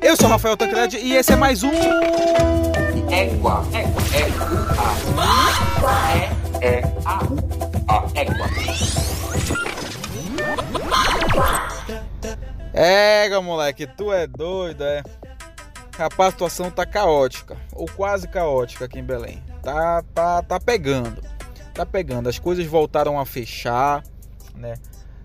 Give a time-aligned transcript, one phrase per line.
[0.00, 1.70] Eu sou Rafael Tancredi e esse é mais um.
[3.10, 4.48] Égua, égua, égua,
[6.60, 7.18] é, é, a,
[7.88, 8.46] a, égua.
[12.72, 15.02] Égua, moleque, tu é doido, é?
[15.96, 19.42] Rapaz, a situação tá caótica, ou quase caótica aqui em Belém.
[19.62, 21.20] Tá, tá, tá pegando.
[21.74, 22.28] Tá pegando.
[22.28, 24.02] As coisas voltaram a fechar,
[24.54, 24.74] né?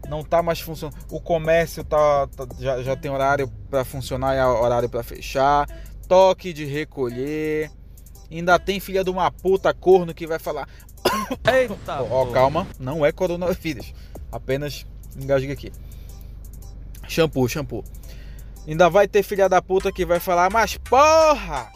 [0.09, 0.97] Não tá mais funcionando.
[1.09, 5.67] O comércio tá, tá já, já tem horário para funcionar e horário para fechar.
[6.07, 7.71] Toque de recolher.
[8.30, 10.67] Ainda tem filha de uma puta corno que vai falar.
[11.52, 12.02] Eita!
[12.03, 13.94] Ó, calma, não é coronavírus.
[14.31, 14.85] Apenas
[15.16, 15.71] engasgue aqui.
[17.08, 17.83] Shampoo, shampoo.
[18.67, 21.72] Ainda vai ter filha da puta que vai falar, mas porra!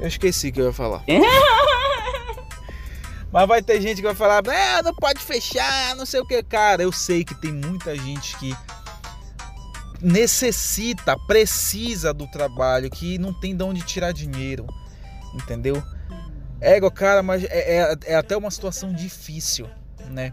[0.00, 1.04] Eu esqueci que eu ia falar.
[3.34, 6.40] mas vai ter gente que vai falar, é, não pode fechar, não sei o que.
[6.40, 8.54] Cara, eu sei que tem muita gente que
[10.00, 14.64] necessita, precisa do trabalho, que não tem de onde tirar dinheiro.
[15.34, 15.82] Entendeu?
[16.60, 19.68] Ego, cara, mas é, é, é até uma situação difícil,
[20.10, 20.32] né?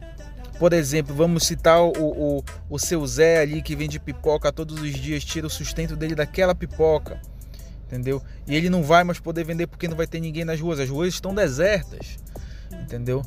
[0.59, 4.93] Por exemplo, vamos citar o, o, o seu Zé ali que vende pipoca todos os
[4.93, 7.19] dias, tira o sustento dele daquela pipoca,
[7.87, 8.21] entendeu?
[8.45, 10.87] E ele não vai mais poder vender porque não vai ter ninguém nas ruas, as
[10.87, 12.19] ruas estão desertas,
[12.91, 13.23] entendeu?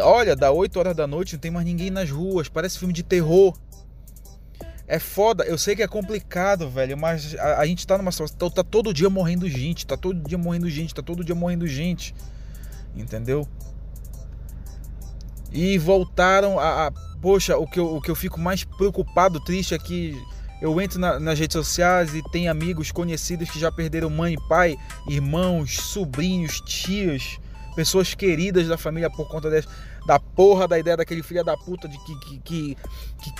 [0.00, 3.02] Olha, dá 8 horas da noite, não tem mais ninguém nas ruas, parece filme de
[3.02, 3.56] terror.
[4.86, 8.50] É foda, eu sei que é complicado, velho, mas a, a gente tá numa situação.
[8.50, 12.14] Tá todo dia morrendo gente, tá todo dia morrendo gente, tá todo dia morrendo gente.
[12.94, 13.48] Entendeu?
[15.50, 16.86] E voltaram a.
[16.86, 20.16] a poxa, o que, eu, o que eu fico mais preocupado, triste é que
[20.62, 24.76] eu entro na, nas redes sociais e tem amigos conhecidos que já perderam mãe, pai,
[25.08, 27.40] irmãos, sobrinhos, tios,
[27.76, 29.68] pessoas queridas da família por conta dessa,
[30.06, 32.76] da porra da ideia daquele filho da puta de que, que, que,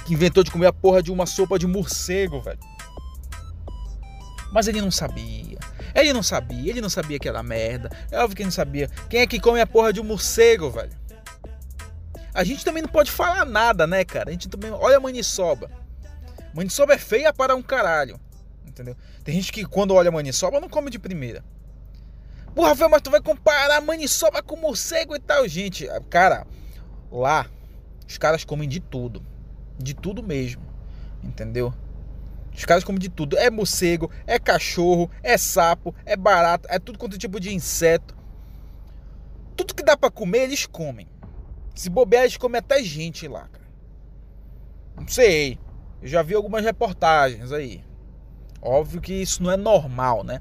[0.04, 2.60] que inventou de comer a porra de uma sopa de morcego, velho.
[4.52, 5.58] Mas ele não sabia.
[5.94, 7.90] Ele não sabia, ele não sabia que era merda.
[8.10, 8.88] É óbvio que ele não sabia.
[9.08, 10.92] Quem é que come a porra de um morcego, velho?
[12.32, 14.28] A gente também não pode falar nada, né, cara?
[14.28, 14.70] A gente também.
[14.70, 15.70] Olha a maniçoba.
[16.54, 18.20] Maniçoba é feia para um caralho.
[18.66, 18.94] Entendeu?
[19.24, 21.42] Tem gente que quando olha a maniçoba não come de primeira.
[22.56, 25.46] Pô, Rafael, mas tu vai comparar maniçoba com morcego e tal.
[25.46, 26.46] Gente, cara,
[27.12, 27.50] lá
[28.08, 29.22] os caras comem de tudo.
[29.76, 30.62] De tudo mesmo.
[31.22, 31.74] Entendeu?
[32.54, 33.36] Os caras comem de tudo.
[33.36, 38.16] É morcego, é cachorro, é sapo, é barata, é tudo quanto tipo de inseto.
[39.54, 41.06] Tudo que dá para comer, eles comem.
[41.74, 43.66] Se bobear, eles comem até gente lá, cara.
[44.96, 45.58] Não sei.
[46.00, 47.84] Eu já vi algumas reportagens aí.
[48.62, 50.40] Óbvio que isso não é normal, né?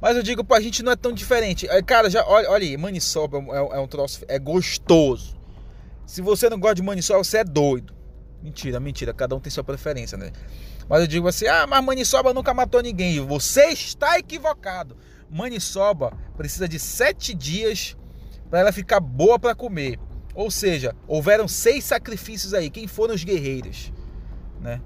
[0.00, 1.66] Mas eu digo, pra gente não é tão diferente.
[1.84, 5.38] Cara, já olha, olha aí, maniçoba é, é, é um troço, é gostoso.
[6.06, 7.94] Se você não gosta de maniçoba, você é doido.
[8.42, 10.32] Mentira, mentira, cada um tem sua preferência, né?
[10.88, 13.20] Mas eu digo assim: ah, mas maniçoba nunca matou ninguém.
[13.26, 14.96] Você está equivocado.
[15.30, 17.96] Maniçoba precisa de sete dias
[18.48, 19.98] para ela ficar boa para comer.
[20.34, 22.70] Ou seja, houveram seis sacrifícios aí.
[22.70, 23.92] Quem foram os guerreiros?
[24.60, 24.80] Né?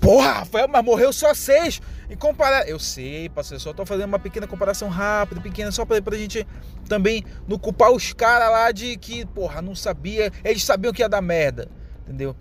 [0.00, 1.80] Porra, Rafael, mas morreu só seis.
[2.08, 2.68] E comparar.
[2.68, 6.46] Eu sei, pastor, só tô fazendo uma pequena comparação rápida, pequena, só pra, pra gente
[6.88, 10.32] também não culpar os caras lá de que, porra, não sabia.
[10.44, 11.68] Eles sabiam que ia dar merda.
[12.02, 12.36] Entendeu?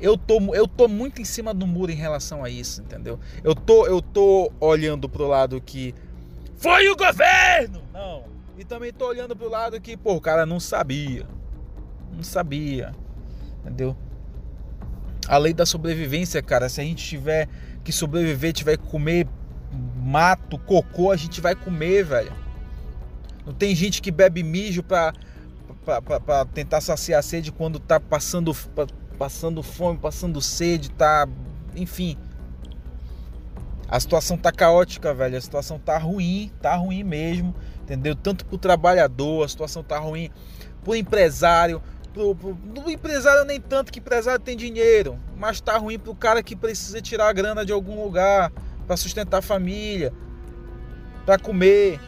[0.00, 3.18] Eu tô, eu tô muito em cima do muro em relação a isso, entendeu?
[3.44, 5.94] Eu tô, eu tô olhando pro lado que
[6.56, 7.82] foi o governo!
[7.92, 8.24] Não.
[8.58, 11.26] E também tô olhando pro lado que, pô, o cara não sabia.
[12.12, 12.92] Não sabia.
[13.60, 13.96] Entendeu?
[15.30, 17.48] A lei da sobrevivência, cara, se a gente tiver
[17.84, 19.28] que sobreviver, tiver que comer
[20.02, 22.32] mato, cocô, a gente vai comer, velho.
[23.46, 25.12] Não tem gente que bebe mijo pra,
[25.84, 28.52] pra, pra, pra tentar saciar a sede quando tá passando,
[29.16, 31.28] passando fome, passando sede, tá.
[31.76, 32.18] Enfim.
[33.88, 35.38] A situação tá caótica, velho.
[35.38, 37.54] A situação tá ruim, tá ruim mesmo,
[37.84, 38.16] entendeu?
[38.16, 40.28] Tanto pro trabalhador, a situação tá ruim
[40.82, 41.80] pro empresário,
[42.12, 46.56] pro, pro, empresário nem tanto que empresário tem dinheiro, mas tá ruim pro cara que
[46.56, 48.52] precisa tirar a grana de algum lugar
[48.86, 50.12] para sustentar a família,
[51.24, 52.00] para comer.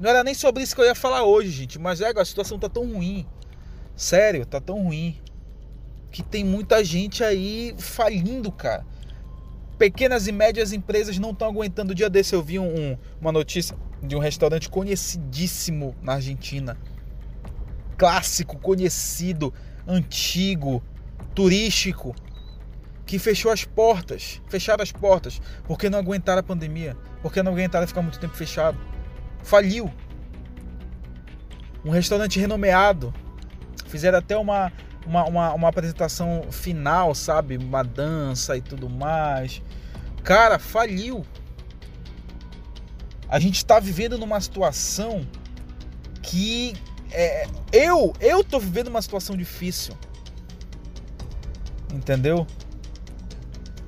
[0.00, 2.58] Não era nem sobre isso que eu ia falar hoje, gente, mas é, a situação
[2.58, 3.26] tá tão ruim.
[3.96, 5.20] Sério, tá tão ruim
[6.10, 8.86] que tem muita gente aí falindo, cara.
[9.76, 11.92] Pequenas e médias empresas não estão aguentando.
[11.92, 16.76] O dia desse eu vi um, uma notícia de um restaurante conhecidíssimo na Argentina
[17.98, 19.52] clássico, conhecido,
[19.86, 20.82] antigo,
[21.34, 22.14] turístico,
[23.04, 27.86] que fechou as portas, fecharam as portas, porque não aguentaram a pandemia, porque não aguentaram
[27.86, 28.78] ficar muito tempo fechado.
[29.42, 29.92] Faliu.
[31.84, 33.12] Um restaurante renomeado.
[33.86, 34.70] Fizeram até uma,
[35.06, 37.56] uma, uma, uma apresentação final, sabe?
[37.56, 39.62] Uma dança e tudo mais.
[40.22, 41.24] Cara, faliu.
[43.28, 45.26] A gente está vivendo numa situação
[46.22, 46.74] que
[47.12, 49.94] é, eu eu tô vivendo uma situação difícil.
[51.92, 52.46] Entendeu?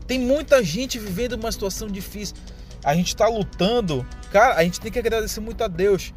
[0.06, 2.36] Tem muita gente vivendo uma situação difícil.
[2.82, 4.06] A gente tá lutando.
[4.32, 6.12] Cara, a gente tem que agradecer muito a Deus.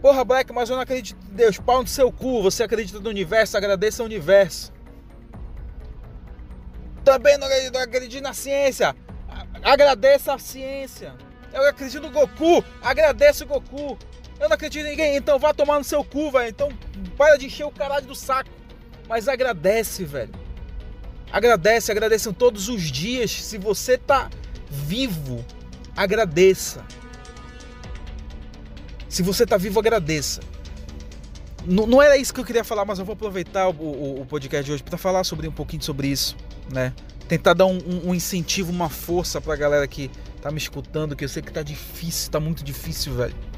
[0.00, 1.58] Porra, Black, mas eu não acredito em Deus.
[1.58, 2.42] Pau no seu cu.
[2.42, 3.56] Você acredita no universo?
[3.56, 4.72] Agradeça ao universo.
[7.04, 8.94] Também não acredito, não acredito na ciência.
[9.62, 11.14] Agradeça a ciência.
[11.52, 12.64] Eu acredito no Goku.
[12.82, 13.98] Agradeça o Goku.
[14.42, 15.16] Eu não acredito em ninguém.
[15.16, 16.48] Então vá tomar no seu cu, velho.
[16.48, 16.68] Então
[17.16, 18.50] para de encher o caralho do saco.
[19.08, 20.32] Mas agradece, velho.
[21.30, 23.30] Agradece, agradeçam todos os dias.
[23.30, 24.28] Se você tá
[24.68, 25.44] vivo,
[25.96, 26.84] agradeça.
[29.08, 30.40] Se você está vivo, agradeça.
[31.64, 34.26] Não, não, era isso que eu queria falar, mas eu vou aproveitar o, o, o
[34.26, 36.36] podcast de hoje para falar sobre um pouquinho sobre isso,
[36.72, 36.92] né?
[37.28, 40.10] Tentar dar um, um, um incentivo, uma força para a galera que
[40.40, 43.51] tá me escutando, que eu sei que tá difícil, tá muito difícil, velho.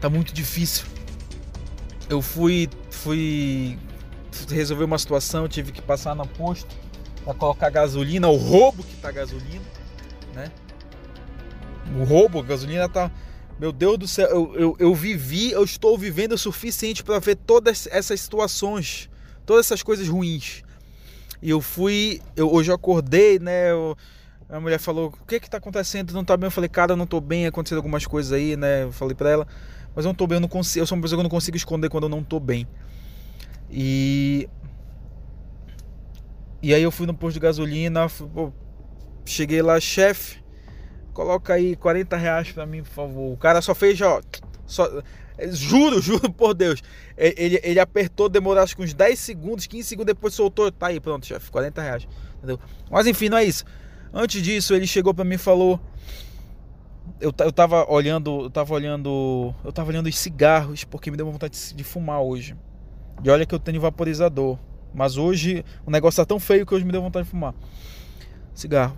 [0.00, 0.86] Tá muito difícil.
[2.08, 3.78] Eu fui, fui
[4.48, 6.74] resolver uma situação, tive que passar no posto
[7.24, 9.64] para colocar gasolina, o roubo que tá gasolina,
[10.34, 10.50] né?
[11.98, 13.10] O roubo, a gasolina tá
[13.58, 17.34] meu Deus do céu, eu, eu, eu vivi, eu estou vivendo o suficiente para ver
[17.34, 19.10] todas essas situações,
[19.44, 20.62] todas essas coisas ruins.
[21.42, 23.72] E eu fui, eu, hoje eu acordei, né?
[23.72, 23.96] Eu,
[24.48, 26.12] a mulher falou: O que que tá acontecendo?
[26.12, 26.46] Não tá bem?
[26.46, 28.84] Eu falei: Cara, eu não tô bem, acontecendo algumas coisas aí, né?
[28.84, 29.46] Eu falei pra ela,
[29.94, 31.30] mas eu não tô bem, eu não consigo, eu sou uma pessoa que eu não
[31.30, 32.66] consigo esconder quando eu não tô bem.
[33.70, 34.48] E.
[36.60, 38.52] E aí eu fui no posto de gasolina, fui, pô,
[39.24, 40.42] cheguei lá, chefe
[41.18, 43.32] coloca aí 40 reais pra mim, por favor.
[43.32, 44.20] O cara só fez, ó.
[44.64, 45.02] Só,
[45.48, 46.80] juro, juro por Deus.
[47.16, 50.70] Ele, ele apertou, demorou acho que uns 10 segundos, 15 segundos, depois soltou.
[50.70, 52.08] Tá aí, pronto, chefe, 40 reais.
[52.36, 52.60] Entendeu?
[52.88, 53.64] Mas enfim, não é isso.
[54.12, 55.80] Antes disso, ele chegou pra mim e falou.
[57.20, 61.30] Eu, eu tava olhando, eu tava olhando, eu tava olhando os cigarros porque me deu
[61.30, 62.54] vontade de, de fumar hoje.
[63.24, 64.58] E olha que eu tenho vaporizador,
[64.94, 67.54] mas hoje o negócio tá tão feio que hoje me deu vontade de fumar
[68.58, 68.96] cigarro.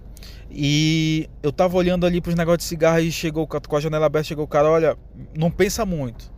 [0.50, 4.28] E eu tava olhando ali pros negócios de cigarro e chegou com a janela aberta,
[4.28, 4.96] chegou o cara, olha,
[5.36, 6.32] não pensa muito.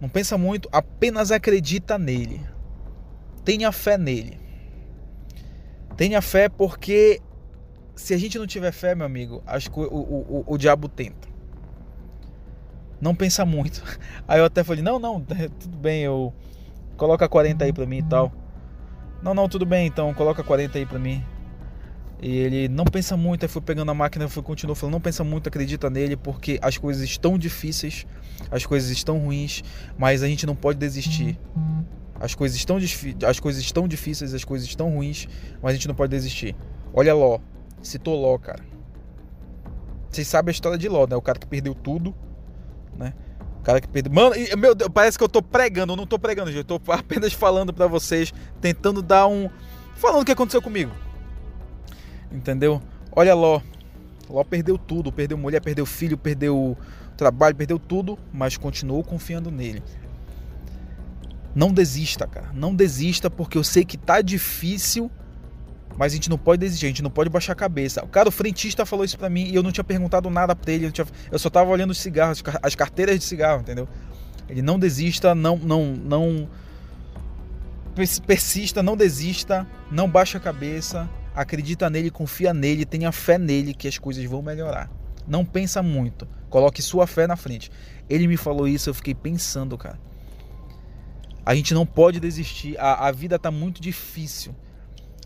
[0.00, 2.40] Não pensa muito, apenas acredita nele.
[3.44, 4.38] Tenha fé nele.
[5.96, 7.20] Tenha fé porque
[7.96, 10.86] se a gente não tiver fé, meu amigo, acho que o, o, o, o diabo
[10.88, 11.28] tenta.
[13.00, 13.82] Não pensa muito.
[14.28, 16.32] Aí eu até falei, não, não, tudo bem, eu
[16.96, 18.32] coloca 40 aí pra mim e tal.
[19.22, 21.24] Não, não, tudo bem, então coloca 40 aí pra mim.
[22.20, 25.22] E ele não pensa muito, aí foi pegando a máquina, foi continuou falando, não pensa
[25.22, 28.06] muito, acredita nele, porque as coisas estão difíceis,
[28.50, 29.62] as coisas estão ruins,
[29.98, 31.38] mas a gente não pode desistir.
[32.18, 32.78] As coisas estão,
[33.28, 35.28] as coisas estão difíceis, as coisas estão ruins,
[35.62, 36.56] mas a gente não pode desistir.
[36.94, 37.38] Olha Ló,
[37.82, 38.64] citou Ló, cara.
[40.10, 41.16] Vocês sabem a história de Ló, né?
[41.16, 42.14] O cara que perdeu tudo,
[42.96, 43.12] né?
[43.60, 44.12] O cara que perdeu.
[44.12, 46.70] Mano, meu Deus, parece que eu tô pregando, eu não tô pregando, gente.
[46.70, 49.50] Eu tô apenas falando para vocês, tentando dar um.
[49.94, 50.92] Falando o que aconteceu comigo.
[52.30, 52.80] Entendeu?
[53.12, 53.60] Olha Ló.
[54.28, 56.76] Ló perdeu tudo, perdeu mulher, perdeu filho, perdeu
[57.16, 59.82] trabalho, perdeu tudo, mas continuou confiando nele.
[61.54, 62.50] Não desista, cara.
[62.52, 65.10] Não desista porque eu sei que tá difícil,
[65.98, 68.04] mas a gente não pode desistir, a gente não pode baixar a cabeça.
[68.04, 70.72] O cara, o frentista falou isso para mim e eu não tinha perguntado nada para
[70.72, 73.88] ele, eu, tinha, eu, só tava olhando os cigarros, as carteiras de cigarro, entendeu?
[74.48, 76.48] Ele não desista, não não não
[78.26, 83.86] persista, não desista, não baixa a cabeça acredita nele, confia nele, tenha fé nele que
[83.86, 84.90] as coisas vão melhorar.
[85.28, 87.70] Não pensa muito, coloque sua fé na frente.
[88.08, 90.00] Ele me falou isso, eu fiquei pensando, cara.
[91.44, 94.54] A gente não pode desistir, a, a vida tá muito difícil.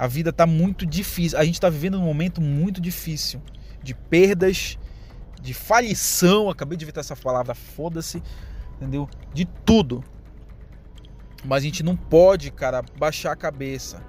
[0.00, 1.38] A vida tá muito difícil.
[1.38, 3.38] A gente tá vivendo um momento muito difícil
[3.82, 4.78] de perdas,
[5.42, 6.48] de falição.
[6.48, 8.22] Acabei de evitar essa palavra, foda-se,
[8.76, 9.06] entendeu?
[9.34, 10.02] De tudo.
[11.44, 14.02] Mas a gente não pode, cara, baixar a cabeça.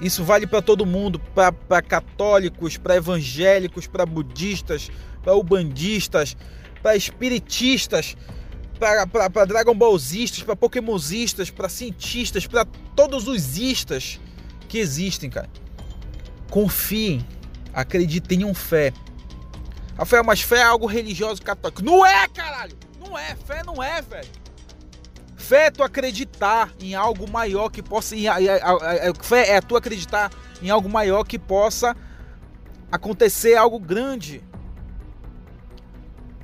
[0.00, 4.90] Isso vale para todo mundo, para católicos, para evangélicos, para budistas,
[5.22, 6.36] para ubandistas,
[6.82, 8.16] para espiritistas,
[8.80, 12.64] para Dragon Ballzistas, para Pokémonzistas, para cientistas, para
[12.96, 14.18] todos os istas
[14.74, 15.48] que existem, cara.
[16.50, 17.24] Confiem,
[17.72, 18.92] acreditem, tenham fé.
[19.96, 21.80] A fé, mas fé é algo religioso católico.
[21.80, 22.76] Não é, caralho!
[22.98, 24.28] Não é, fé não é, velho.
[25.36, 28.16] Fé é tu acreditar em algo maior que possa.
[29.22, 31.94] Fé é tu acreditar em algo maior que possa
[32.90, 34.42] acontecer algo grande.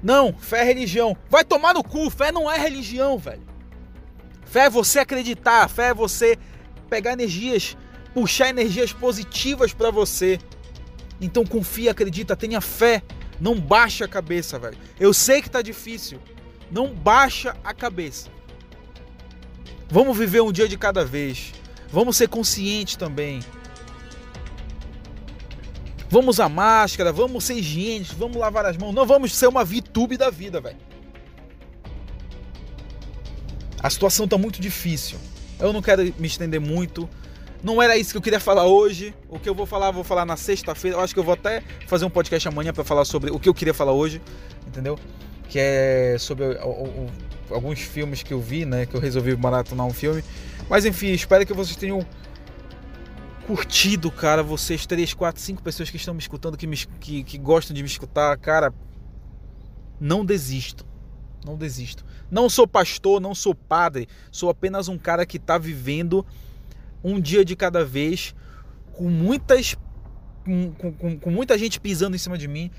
[0.00, 1.16] Não, fé é religião.
[1.28, 3.42] Vai tomar no cu, fé não é religião, velho.
[4.44, 6.38] Fé é você acreditar, fé é você
[6.88, 7.76] pegar energias,
[8.14, 10.38] puxar energias positivas para você.
[11.20, 13.02] Então confia, acredita, tenha fé.
[13.40, 14.76] Não baixa a cabeça, velho.
[14.98, 16.20] Eu sei que tá difícil.
[16.70, 18.28] Não baixa a cabeça.
[19.88, 21.52] Vamos viver um dia de cada vez.
[21.88, 23.40] Vamos ser conscientes também.
[26.08, 28.92] Vamos usar máscara, vamos ser higiênicos, vamos lavar as mãos.
[28.92, 30.76] Não vamos ser uma VTube da vida, velho.
[33.82, 35.18] A situação tá muito difícil.
[35.58, 37.08] Eu não quero me estender muito.
[37.62, 39.14] Não era isso que eu queria falar hoje.
[39.28, 40.96] O que eu vou falar, vou falar na sexta-feira.
[40.96, 43.48] Eu acho que eu vou até fazer um podcast amanhã para falar sobre o que
[43.48, 44.20] eu queria falar hoje,
[44.66, 44.98] entendeu?
[45.48, 47.10] Que é sobre o, o, o,
[47.54, 48.86] alguns filmes que eu vi, né?
[48.86, 50.24] Que eu resolvi maratonar um filme.
[50.68, 52.06] Mas enfim, espero que vocês tenham
[53.46, 54.42] curtido, cara.
[54.42, 57.82] Vocês, três, quatro, cinco pessoas que estão me escutando, que, me, que, que gostam de
[57.82, 58.72] me escutar, cara.
[60.00, 60.86] Não desisto.
[61.44, 62.04] Não desisto.
[62.30, 64.08] Não sou pastor, não sou padre.
[64.30, 66.24] Sou apenas um cara que está vivendo
[67.02, 68.34] um dia de cada vez,
[68.92, 69.76] com muitas.
[70.44, 72.70] Com, com, com, muita gente pisando em cima de mim,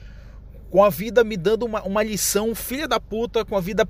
[0.69, 3.87] com a vida me dando uma, uma lição, filha da puta, com a vida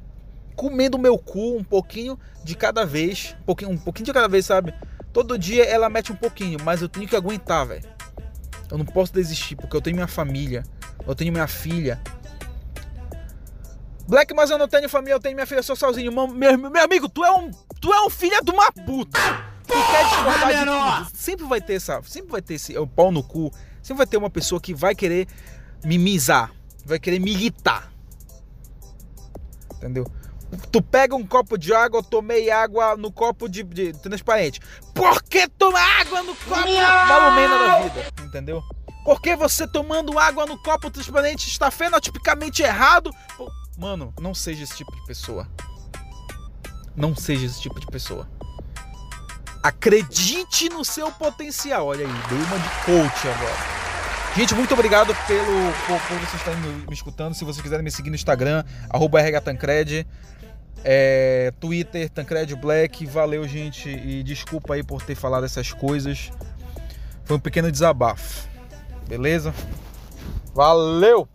[0.55, 4.45] comendo meu cu um pouquinho de cada vez, um pouquinho, um pouquinho de cada vez,
[4.45, 4.73] sabe?
[5.13, 7.83] Todo dia ela mete um pouquinho, mas eu tenho que aguentar, velho.
[8.69, 10.63] Eu não posso desistir, porque eu tenho minha família,
[11.07, 11.99] eu tenho minha filha.
[14.07, 16.11] Black, mas eu não tenho família, eu tenho minha filha, sou sozinho.
[16.11, 20.03] Meu, meu, meu amigo, tu é um, tu é um filho de uma puta quer
[20.05, 21.17] discordar de tudo.
[21.17, 23.51] Sempre vai ter essa, sempre vai ter esse o pau no cu.
[23.81, 25.27] Sempre vai ter uma pessoa que vai querer
[25.83, 26.51] mimizar,
[26.85, 27.91] vai querer militar.
[29.75, 30.05] Entendeu?
[30.71, 34.59] Tu pega um copo de água, eu tomei água no copo de, de transparente.
[34.93, 36.73] Por que tomar água no copo
[37.07, 38.11] malumena da vida?
[38.21, 38.61] Entendeu?
[39.05, 43.11] Porque você tomando água no copo transparente está fenotipicamente errado?
[43.77, 45.47] Mano, não seja esse tipo de pessoa.
[46.95, 48.29] Não seja esse tipo de pessoa.
[49.61, 51.87] Acredite no seu potencial.
[51.87, 53.81] Olha aí, dei uma de coach agora.
[54.35, 57.33] Gente, muito obrigado pelo por, por vocês estarem me, me, escutando.
[57.33, 60.07] Se vocês quiserem me seguir no Instagram, rhtancred,
[60.83, 63.05] é, Twitter, Tancred Black.
[63.05, 63.89] Valeu, gente.
[63.89, 66.31] E desculpa aí por ter falado essas coisas.
[67.25, 68.47] Foi um pequeno desabafo.
[69.07, 69.53] Beleza?
[70.53, 71.27] Valeu!